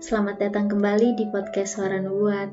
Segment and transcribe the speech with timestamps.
[0.00, 2.48] Selamat datang kembali di podcast Suara Nubuat.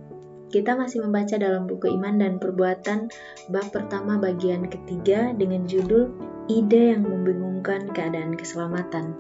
[0.52, 3.08] Kita masih membaca dalam buku Iman dan Perbuatan
[3.48, 6.12] bab pertama bagian ketiga dengan judul
[6.52, 9.16] Ide yang membingungkan keadaan keselamatan.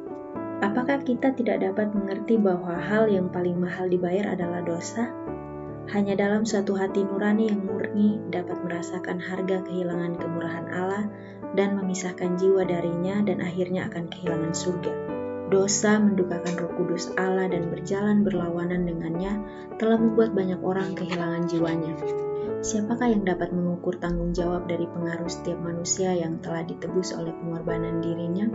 [0.59, 5.07] Apakah kita tidak dapat mengerti bahwa hal yang paling mahal dibayar adalah dosa?
[5.95, 11.07] Hanya dalam suatu hati nurani yang murni dapat merasakan harga kehilangan kemurahan Allah
[11.55, 14.93] dan memisahkan jiwa darinya dan akhirnya akan kehilangan surga.
[15.47, 19.37] Dosa mendukakan roh kudus Allah dan berjalan berlawanan dengannya
[19.77, 21.93] telah membuat banyak orang kehilangan jiwanya.
[22.65, 28.01] Siapakah yang dapat mengukur tanggung jawab dari pengaruh setiap manusia yang telah ditebus oleh pengorbanan
[28.01, 28.49] dirinya?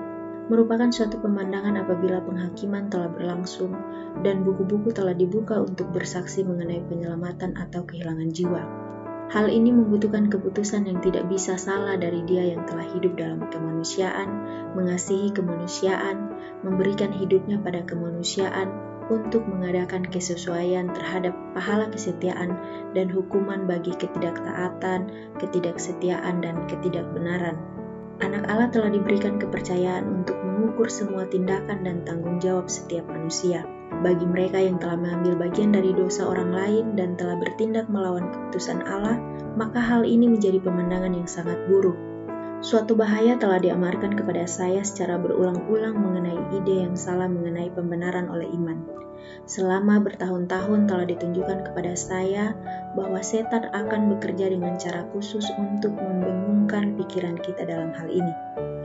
[0.50, 3.70] Merupakan suatu pemandangan apabila penghakiman telah berlangsung
[4.26, 8.62] dan buku-buku telah dibuka untuk bersaksi mengenai penyelamatan atau kehilangan jiwa.
[9.32, 14.28] Hal ini membutuhkan keputusan yang tidak bisa salah dari dia yang telah hidup dalam kemanusiaan,
[14.76, 18.68] mengasihi kemanusiaan, memberikan hidupnya pada kemanusiaan
[19.08, 22.60] untuk mengadakan kesesuaian terhadap pahala kesetiaan
[22.92, 25.08] dan hukuman bagi ketidaktaatan,
[25.40, 27.56] ketidaksetiaan, dan ketidakbenaran.
[28.20, 33.64] Anak Allah telah diberikan kepercayaan untuk mengukur semua tindakan dan tanggung jawab setiap manusia
[34.02, 38.82] bagi mereka yang telah mengambil bagian dari dosa orang lain dan telah bertindak melawan keputusan
[38.84, 39.16] Allah,
[39.54, 41.94] maka hal ini menjadi pemandangan yang sangat buruk.
[42.62, 48.46] Suatu bahaya telah diamarkan kepada saya secara berulang-ulang mengenai ide yang salah mengenai pembenaran oleh
[48.54, 49.02] iman.
[49.46, 52.54] Selama bertahun-tahun telah ditunjukkan kepada saya
[52.94, 58.34] bahwa setan akan bekerja dengan cara khusus untuk membingungkan pikiran kita dalam hal ini.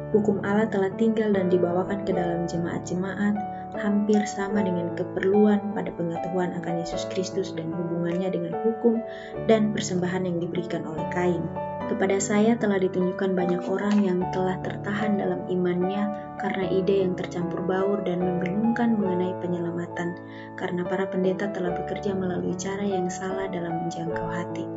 [0.09, 3.35] Hukum Allah telah tinggal dan dibawakan ke dalam jemaat-jemaat,
[3.77, 8.99] hampir sama dengan keperluan pada pengetahuan akan Yesus Kristus dan hubungannya dengan hukum
[9.45, 11.45] dan persembahan yang diberikan oleh Kain.
[11.87, 16.03] Kepada saya telah ditunjukkan banyak orang yang telah tertahan dalam imannya
[16.35, 20.19] karena ide yang tercampur baur dan membingungkan mengenai penyelamatan,
[20.59, 24.67] karena para pendeta telah bekerja melalui cara yang salah dalam menjangkau hati.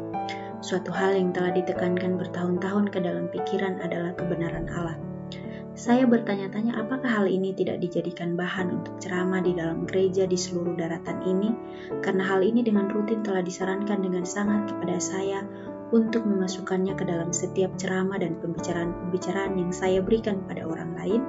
[0.62, 5.09] Suatu hal yang telah ditekankan bertahun-tahun ke dalam pikiran adalah kebenaran Allah.
[5.80, 10.76] Saya bertanya-tanya apakah hal ini tidak dijadikan bahan untuk ceramah di dalam gereja di seluruh
[10.76, 11.56] daratan ini,
[12.04, 15.40] karena hal ini dengan rutin telah disarankan dengan sangat kepada saya
[15.88, 21.24] untuk memasukkannya ke dalam setiap ceramah dan pembicaraan-pembicaraan yang saya berikan pada orang lain.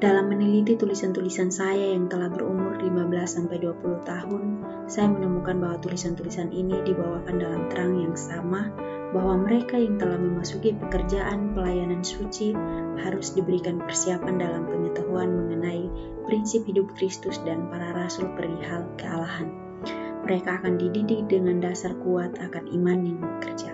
[0.00, 4.42] Dalam meneliti tulisan-tulisan saya yang telah berumur 15-20 tahun,
[4.88, 8.72] saya menemukan bahwa tulisan-tulisan ini dibawakan dalam terang yang sama
[9.12, 12.56] bahwa mereka yang telah memasuki pekerjaan pelayanan suci
[13.04, 15.84] harus diberikan persiapan dalam pengetahuan mengenai
[16.24, 19.52] prinsip hidup Kristus dan para rasul perihal kealahan.
[20.24, 23.69] Mereka akan dididik dengan dasar kuat akan iman yang bekerja.